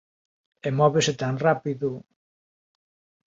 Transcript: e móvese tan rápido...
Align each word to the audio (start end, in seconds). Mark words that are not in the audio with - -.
e 0.67 0.69
móvese 0.79 1.13
tan 1.21 1.33
rápido... 1.45 1.89